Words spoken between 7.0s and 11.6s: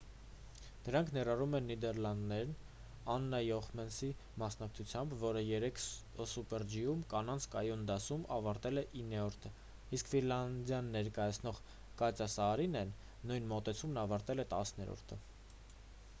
կանանց կայուն դասում ավարտել է իններորդը իսկ ֆինլանդիան ներկայացնող